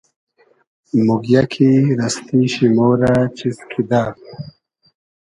[1.05, 4.03] موگیۂ کی رئستی شی مۉ رۂ چیز کیدۂ